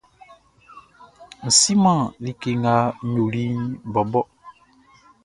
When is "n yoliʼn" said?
3.05-3.59